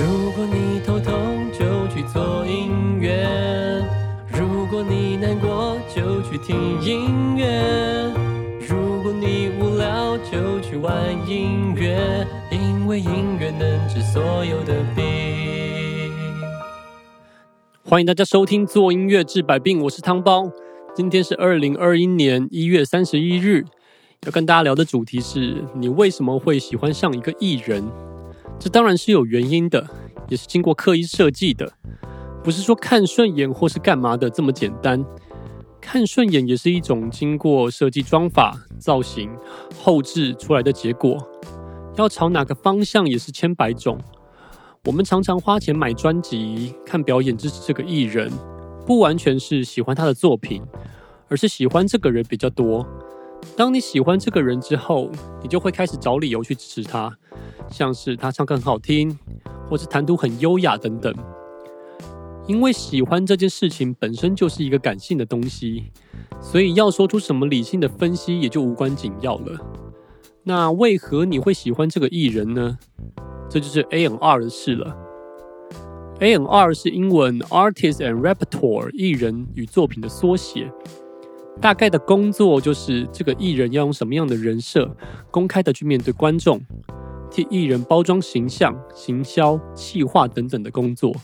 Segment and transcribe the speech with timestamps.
[0.00, 3.84] 如果你头痛就去做音乐，
[4.32, 8.08] 如果你难过就去听音乐，
[8.60, 10.94] 如果你无聊就去玩
[11.28, 15.04] 音乐，因为音乐能治所有的病。
[17.82, 20.48] 欢迎大家收听《做音乐治百病》，我是汤包。
[20.94, 23.64] 今天是二零二一年一月三十一日，
[24.26, 27.82] 要跟大家聊的主题是你为什么会喜欢上一个艺人？
[28.58, 29.86] 这当然是有原因的，
[30.28, 31.72] 也是经过刻意设计的，
[32.42, 35.04] 不是说看顺眼或是干嘛的这么简单。
[35.80, 39.30] 看顺眼也是一种经过设计装法、造型、
[39.80, 41.16] 后置出来的结果。
[41.96, 43.98] 要朝哪个方向也是千百种。
[44.84, 48.30] 我们常常花钱买专辑、看表演支持这个艺人，
[48.86, 50.62] 不完全是喜欢他的作品，
[51.28, 52.86] 而是喜欢这个人比较多。
[53.56, 55.10] 当你喜欢这个人之后，
[55.42, 57.16] 你就会开始找理由去支持他。
[57.70, 59.18] 像是他唱歌很好听，
[59.68, 61.14] 或是谈吐很优雅等等。
[62.46, 65.84] 因为喜欢这件事情本身就是一个感性的东西，
[66.40, 69.60] 所以要说出什么理性的分析也就无关紧要了。
[70.44, 72.78] 那为何你会喜欢这个艺人呢？
[73.50, 74.96] 这就是 A N R 的事了。
[76.20, 80.72] A N R 是英文 Artist and Repertoire，艺人与作品的缩写。
[81.60, 84.96] 大概的工作就是这个艺人要用什么样的人设，
[85.30, 86.60] 公开的去面对观众。
[87.30, 91.14] 替艺人包装形象、行销、企划等等的工作，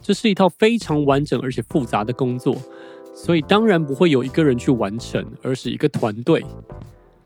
[0.00, 2.56] 这是一套非常完整而且复杂的工作，
[3.14, 6.44] 所以当然不会有一个人去完成，而是一个团队。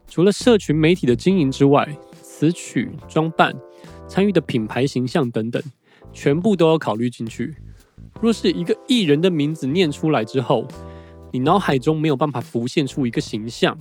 [0.06, 1.86] 除了社群媒体的经营之外，
[2.22, 3.54] 词曲、装扮、
[4.06, 5.62] 参与的品牌形象等等，
[6.12, 7.54] 全部都要考虑进去。
[8.20, 10.66] 若是一个艺人的名字念出来之后，
[11.30, 13.76] 你脑海中没有办法浮现出一个形象，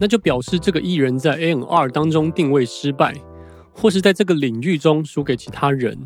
[0.00, 3.14] 那就表示这个艺人在 A N R 当中定位失败。
[3.74, 5.98] 或是在这个领域中输给其他人，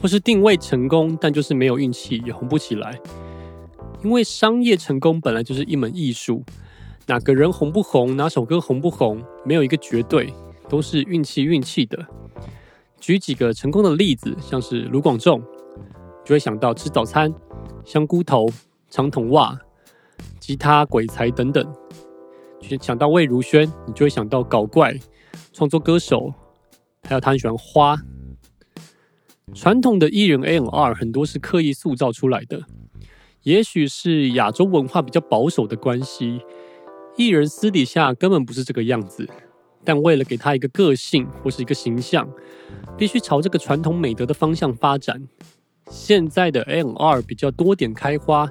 [0.00, 3.00] 或是定位成功，但就是没有运气，也红不起来。
[4.04, 6.44] 因为商业成功本来就是一门艺术，
[7.06, 10.32] 哪个人红不红，哪首歌红不红，没有一个绝对，
[10.68, 12.06] 都是运气运气的。
[13.00, 15.42] 举几个成功的例子，像是卢广仲，
[16.24, 17.32] 就会想到吃早餐、
[17.84, 18.48] 香菇头、
[18.90, 19.58] 长筒袜、
[20.38, 21.64] 吉他鬼才等等；
[22.80, 24.94] 想到魏如萱，你就会想到搞怪、
[25.52, 26.32] 创作歌手。
[27.02, 27.96] 还有他很喜欢花。
[29.54, 32.62] 传统的艺人 A N R 很多是刻意塑造出来的，
[33.42, 36.40] 也许是亚洲文化比较保守的关系，
[37.16, 39.28] 艺人私底下根本不是这个样子。
[39.84, 42.26] 但为了给他一个个性或是一个形象，
[42.96, 45.28] 必须朝这个传统美德的方向发展。
[45.90, 48.48] 现在的 A N R 比较多点开花，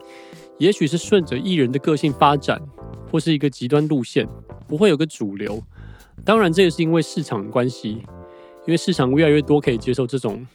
[0.59, 2.61] 也许是顺着艺人的个性发展，
[3.09, 4.27] 或是一个极端路线，
[4.67, 5.63] 不会有个主流。
[6.25, 8.03] 当然，这也是因为市场的关系。
[8.71, 10.47] 因为市场越来越多可以接受这种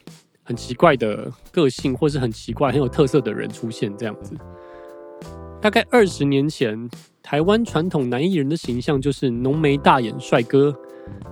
[0.43, 4.35] 很奇怪的个性，或是很奇怪、很有特色的人出现，这样子。
[5.61, 6.89] 大概二十年前，
[7.21, 10.75] 台湾传统男艺人的形象就是浓眉大眼帅哥、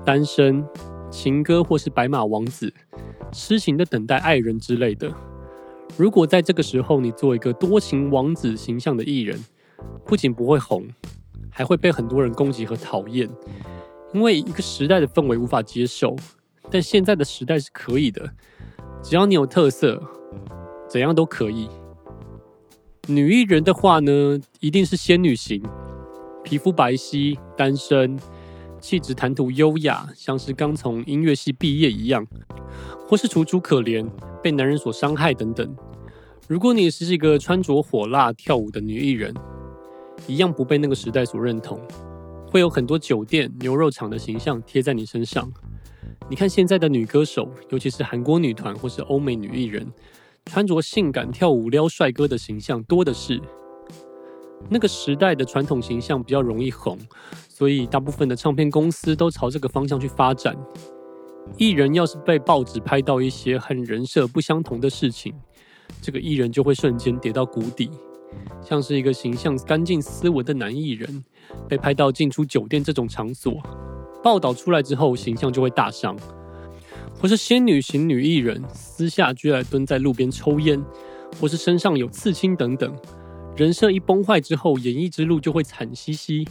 [0.06, 0.64] 单身、
[1.10, 2.72] 情歌或是白马王子、
[3.32, 5.12] 痴情的等待爱人之类的。
[5.98, 9.44] 如果在这个时候你做一个多情王子形象的艺人，
[10.06, 10.88] 不仅不会红，
[11.50, 13.28] 还会被很多人攻击和讨厌，
[14.14, 16.16] 因为一个时代的氛围无法接受。
[16.72, 18.30] 但现在的时代是可以的，
[19.02, 20.02] 只要你有特色，
[20.90, 21.70] 怎样都可以。
[23.08, 25.62] 女艺人的话呢，一定是仙女型，
[26.44, 28.18] 皮肤白皙、单身，
[28.80, 32.26] 气质谈吐优雅，像是刚从音乐系毕业一样，
[33.08, 34.10] 或是楚楚可怜，
[34.42, 35.76] 被男人所伤害等等。
[36.48, 39.34] 如果你是一个穿着火辣跳舞的女艺人，
[40.28, 41.80] 一样不被那个时代所认同，
[42.52, 45.52] 会有很多酒店、牛肉厂的形象贴在你身上。
[46.30, 49.86] 你看现在的女歌手，尤其是韩国女团或是欧美女艺人，
[50.46, 53.40] 穿着性感跳舞撩帅哥的形象多的是。
[54.70, 56.98] 那个时代的传统形象比较容易红，
[57.50, 60.56] 所以大部分的唱片公司都朝这个方向去发展。
[61.58, 65.34] 艺人要是被报纸拍到一些很人设不相同的事情，
[66.02, 67.92] 这个艺人就会瞬间跌到谷底。
[68.62, 71.24] 像是一个形象干净斯文的男艺人，
[71.70, 73.62] 被拍到进出酒店这种场所。
[74.26, 76.16] 报道出来之后，形象就会大伤；
[77.22, 80.84] 或是仙女型女艺人私下居然蹲在路边抽烟，
[81.40, 82.92] 或是身上有刺青等等，
[83.56, 86.48] 人设一崩坏之后，演艺之路就会惨兮兮。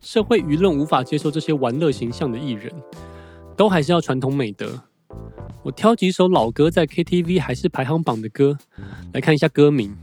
[0.00, 2.72] 社会舆论无法接受这些玩乐形象的艺人，
[3.54, 4.80] 都还是要传统美德。
[5.62, 8.56] 我挑几首老歌在 KTV 还是排行榜的歌
[9.12, 9.94] 来看一下歌名，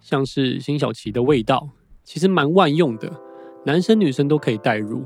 [0.00, 1.68] 像是辛晓琪的味道，
[2.02, 3.12] 其实蛮万用的，
[3.64, 5.04] 男生女生都可以代入。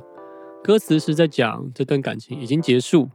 [0.68, 3.08] 歌词是在讲这段感情已经结束，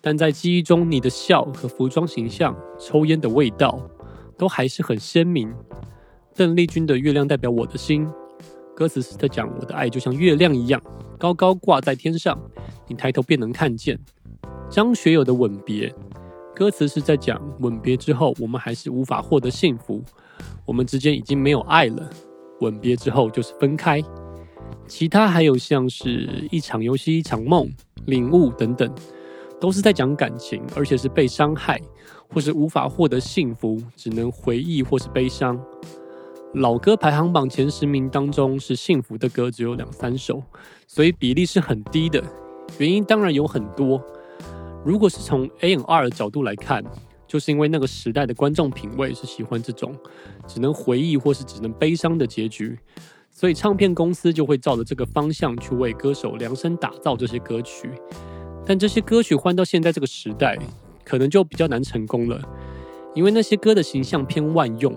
[0.00, 3.80] 但在记忆中，你的笑和服装形象、抽烟的味道，
[4.38, 5.52] 都还是很鲜明。
[6.36, 8.06] 邓丽君的《月亮代表我的心》，
[8.76, 10.80] 歌词是在讲我的爱就像月亮一样，
[11.18, 12.40] 高高挂在天上，
[12.86, 13.98] 你抬头便能看见。
[14.70, 15.88] 张学友的《吻别》，
[16.54, 20.00] 歌词是在讲吻别之后，我们还是无法获得幸福，
[20.64, 22.08] 我们之间已经没有爱了。
[22.60, 24.00] 吻别之后就是分开。
[24.86, 27.70] 其他还有像是一场游戏一场梦、
[28.06, 28.92] 领悟等等。
[29.60, 31.80] 都是在讲感情，而且是被伤害，
[32.28, 35.58] 或是无法获得幸福，只能回忆或是悲伤。
[36.54, 40.42] 老歌排行榜前十名当中，是幸福的歌只有两三首，
[40.86, 42.22] 所以比例是很低的。
[42.78, 44.02] 原因当然有很多。
[44.84, 46.84] 如果是从 A N R 的角度来看，
[47.26, 49.96] 就是因为那个时代的观众品味是喜欢这种
[50.46, 52.78] 只能回忆或是只能悲伤的结局，
[53.34, 57.90] 所以唱片公司就会照着这个方向去为歌手量身打造这些歌曲。
[58.64, 60.56] 但这些歌曲换到现在这个时代，
[61.04, 62.40] 可能就比较难成功了，
[63.12, 64.94] 因为那些歌的形象偏万用，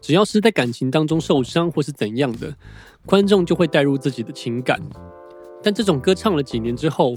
[0.00, 2.56] 只要是在感情当中受伤或是怎样的，
[3.04, 4.80] 观众就会带入自己的情感。
[5.62, 7.14] 但这种歌唱了几年之后，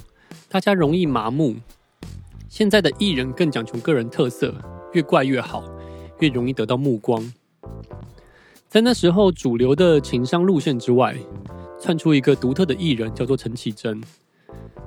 [0.49, 1.55] 大家容易麻木。
[2.49, 4.53] 现在的艺人更讲求个人特色，
[4.91, 5.63] 越怪越好，
[6.19, 7.33] 越容易得到目光。
[8.71, 11.13] 在那时候，主流的情商路线之外，
[11.77, 14.01] 窜出一个独特的艺人，叫做陈绮贞。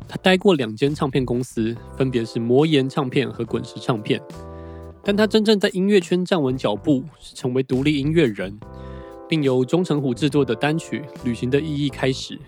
[0.09, 4.19] 他待过两间唱片公司，分别是魔岩唱片和滚石唱片。
[5.03, 8.59] 但他真正在音乐圈站稳脚步，是成为独立音乐人，
[9.29, 12.41] 并由钟成虎制作的单曲《旅行的意义》开始，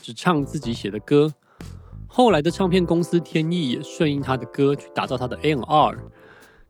[0.00, 1.34] 只唱自己写的歌。
[2.06, 5.98] 后来的唱片公司天意也顺应他的歌去打造他的 A&R，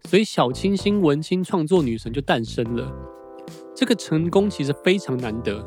[0.04, 3.12] 所以小清新文青创作女神就诞生了。
[3.76, 5.62] 这个成功其实非常难得，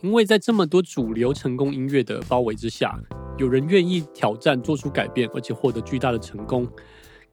[0.00, 2.98] 因为在这么多主流成功音乐的包围之下。
[3.36, 6.66] 有人愿意挑战、做出改变，而且获得巨大的成功，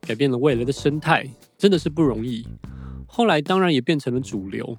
[0.01, 1.25] 改变了未来的生态，
[1.57, 2.45] 真的是不容易。
[3.07, 4.77] 后来当然也变成了主流，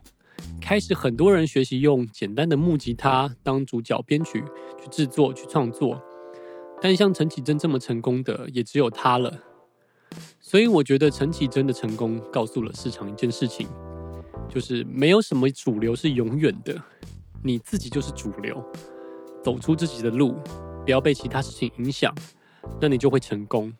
[0.61, 4.45] 开始很多人学习用简单的木吉他当主角编曲
[4.79, 5.99] 去制作、去创作。
[6.83, 9.33] 但像陈绮贞这么成功的，也只有他了。
[10.39, 13.67] 所以我觉得陈绮贞的成功告诉了市场一件事情，
[14.55, 16.81] 就是没有什么主流是永远的，
[17.43, 18.65] 你自己就是主流，
[19.43, 20.37] 走出自己的路。
[20.85, 22.15] 不要被其他事情影响，
[22.81, 23.73] 那你就会成功。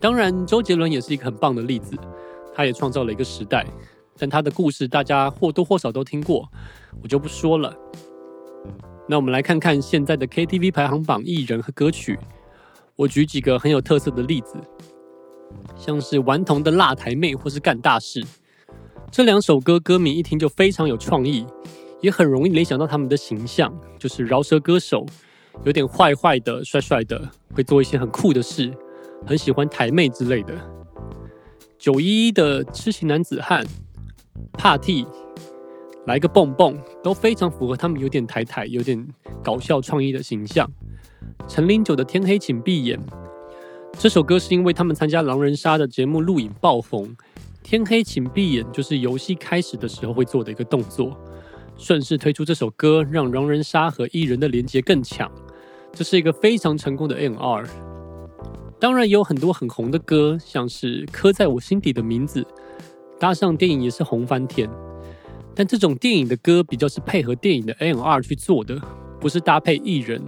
[0.00, 1.94] 当然，周杰伦也是一个很棒的例子，
[2.52, 3.64] 他也创造了一个时代。
[4.18, 6.48] 但他的故事大家或多或少都听过，
[7.02, 7.72] 我就不说了。
[9.08, 12.18] 那我们来看看现在的 KTV 排行榜艺人和歌曲。
[12.96, 14.56] 我举几个很有特色的例子，
[15.76, 18.20] 像是顽童的《辣台妹》或是《干大事》
[19.12, 21.44] 这两首歌，歌名一听就非常有创意，
[22.00, 25.04] 也很容易联想到他们的形象，就是饶舌歌手。
[25.64, 28.72] 有点坏坏的、帅帅的，会做一些很酷的事，
[29.26, 30.54] 很喜欢台妹之类的。
[31.78, 33.62] 九一一的痴情男子汉、
[34.54, 35.06] 帕蒂，
[36.06, 39.06] 来个蹦蹦，都非常符合他们有点台台、有点
[39.44, 40.66] 搞笑创意的形象。
[41.46, 42.98] 陈零九的天黑请闭眼，
[43.98, 47.14] 这首歌是因为他们参加狼人杀的节目录影爆红。
[47.62, 51.16] 天黑请闭眼就是游戏开始的时候会做的一个动作。
[51.78, 55.30] 顺势推出这首歌，让狼人杀和艺人的连接更强。
[55.92, 57.66] 这是一个非常成功的 N.R。
[58.78, 62.46] 当然也有很多很红的歌，像是刻在我心底的名字，
[63.18, 64.68] 搭上电影也是红翻天。
[65.54, 68.80] 但这种电影的歌比较是配合电影的 N.R 去做的，
[69.20, 70.22] 不是搭配艺人。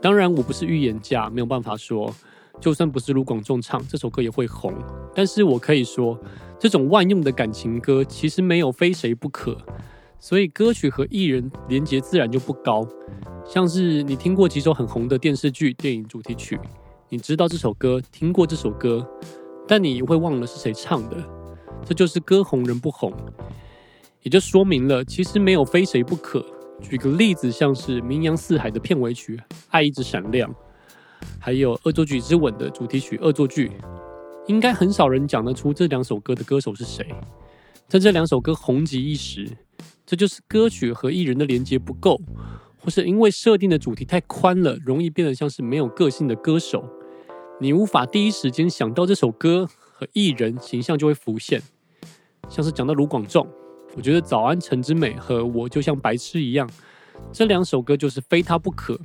[0.00, 2.12] 当然我不是预言家，没有办法说，
[2.60, 4.74] 就算不是卢广仲唱这首歌也会红。
[5.14, 6.18] 但是我可以说，
[6.62, 9.58] 这种万用的感情歌其实没有非谁不可。
[10.20, 12.86] 所以歌曲和艺人连接自然就不高，
[13.44, 16.56] 像是你听过几首很红的电视剧、电影主题曲，
[17.08, 19.04] 你知道这首歌，听过这首歌，
[19.66, 21.16] 但你会忘了是谁唱的，
[21.84, 23.12] 这就是歌红人不红，
[24.22, 26.46] 也就说明了其实没有非谁不可。
[26.80, 29.36] 举个例子，像是《名扬四海》的片尾曲
[29.70, 30.48] 《爱一直闪亮》，
[31.40, 33.68] 还有《恶作剧之吻》的主题曲《恶作剧》，
[34.46, 37.06] 应该很少人讲得出这两首歌的歌手是谁，
[37.88, 39.48] 但这两首歌红极一时。
[40.04, 42.20] 这就是歌曲和艺人的连接不够，
[42.78, 46.84] 或是因为设定的主题太宽了，容易变得像是没有个性的歌手。
[47.60, 51.62] 你无法第一时间想到这首歌和艺人形象就会浮现。
[52.48, 53.46] 像是讲到卢广仲，
[53.96, 56.68] 我觉得《早安陈之美》和《我就像白痴一样》
[57.32, 58.98] 这两首歌就是非他不可。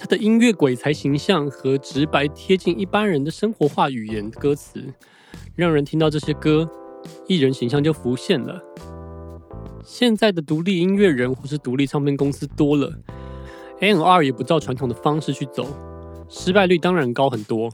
[0.00, 4.82] 他的音乐鬼才形象和直白贴近一般人的生活化语言歌词，
[5.54, 6.66] 让人听到这些歌，
[7.28, 8.58] 艺人形象就浮现了。
[9.84, 12.90] 现在的独立音乐人或是独立唱片公司多了
[13.80, 15.66] ，N 二也不照传统的方式去走，
[16.30, 17.70] 失败率当然高很多，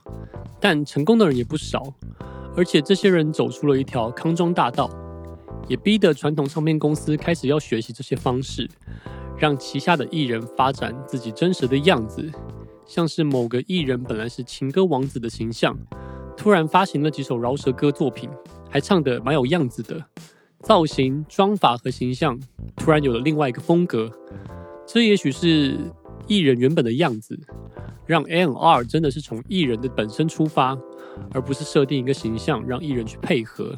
[0.60, 1.94] 但成功的人也不少。
[2.56, 4.90] 而且这些人走出了一条康庄大道，
[5.68, 8.68] 也逼得传统唱片公司开始要学习这些方式，
[9.38, 12.30] 让旗下的艺人发展自己真实的样子。
[12.84, 15.76] 像是某个艺人本来是情歌王子的形象，
[16.36, 18.30] 突然发行了几首饶舌歌作品，
[18.70, 20.04] 还唱得蛮有样子的，
[20.60, 22.38] 造型、妆法和形象
[22.76, 24.10] 突然有了另外一个风格。
[24.86, 25.78] 这也许是
[26.26, 27.38] 艺人原本的样子，
[28.06, 30.78] 让 A&R 真的是从艺人的本身出发。
[31.30, 33.74] 而不是设定一个形象让艺人去配合，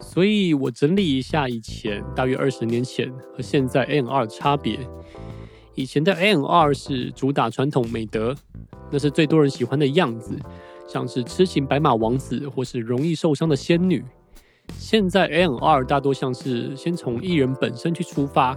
[0.00, 4.78] 所以我整理一下以前大约二十年前和现在 A&R 的差别。
[5.74, 8.34] 以前的 A&R 是主打传统美德，
[8.92, 10.38] 那是最多人喜欢的样子，
[10.86, 14.04] 像是痴情白马王子或是容易受伤的仙女。
[14.78, 18.56] 现在 A&R 大多像是先从艺人本身去出发，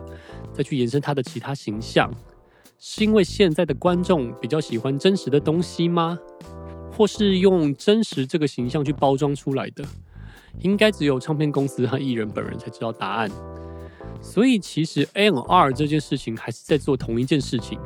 [0.54, 2.10] 再去延伸他的其他形象，
[2.78, 6.20] 是因为现在的观众比较喜欢真实的东西吗？
[6.92, 9.84] 或是用真实这个形象去包装出来的，
[10.60, 13.30] 应该只有唱片公司和艺人本人才知道答案。
[14.22, 17.80] 所以其实 A&R 这件事情还是在做同一件事情，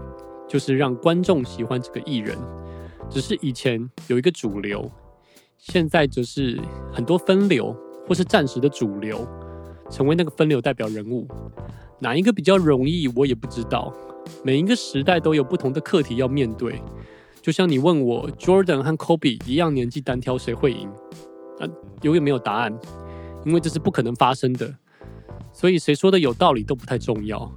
[0.47, 2.37] 就是让观众喜欢这个艺人。
[3.09, 4.89] 只是以前有一个主流，
[5.57, 6.57] 现在则是
[6.93, 7.75] 很多分流，
[8.07, 9.27] 或是暂时的主流，
[9.89, 11.27] 成为那个分流代表人物。
[11.99, 13.93] 哪一个比较容易，我也不知道。
[14.43, 16.81] 每一个时代都有不同的课题要面对。
[17.41, 20.89] 就像你问我，Jordan 和 Kobe 一样年纪，单挑谁会赢？
[21.61, 21.67] 啊，
[22.01, 22.77] 永远没有答案，
[23.45, 24.75] 因为这是不可能发生的。
[25.53, 27.51] 所以谁说的有道理都不太重要。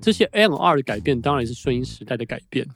[0.00, 2.66] 这些 M 二的改变当然是顺应时代的改变。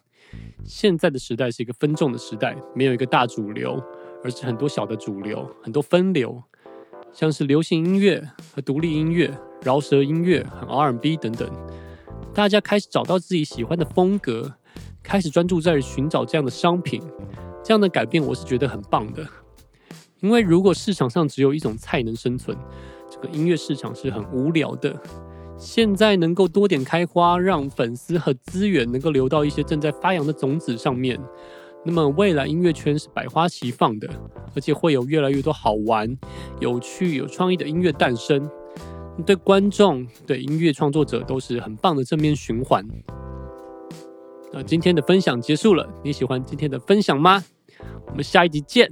[0.65, 3.81] 现在的时代是一个分众的时代，没有一个大主流，
[4.23, 6.43] 而是很多小的主流，很多分流，
[7.13, 9.33] 像是流行音乐和独立音乐、
[9.63, 11.49] 饶舌音乐和 R&B 等等，
[12.35, 14.53] 大家开始找到自己喜欢的风格。
[15.03, 17.03] 开始专注在寻找这样的商品，
[17.63, 19.23] 这样的改变我是觉得很棒的。
[20.25, 22.57] 因为如果市场上只有一种菜能生存，
[23.11, 24.99] 这个音乐市场是很无聊的。
[25.59, 31.21] 现在能够多点开花，让粉丝和资源能够流到一些正在发芽的种子上面，
[31.85, 34.09] 那么未来音乐圈是百花齐放的，
[34.57, 36.17] 而且会有越来越多好玩、
[36.59, 38.49] 有趣、有创意的音乐诞生，
[39.27, 42.83] 对观众、对音乐创作者都是很棒的正面循环。
[44.51, 47.45] 那今天的分享结束了，你喜欢今天的分享吗？
[48.07, 48.91] 我们下一集见。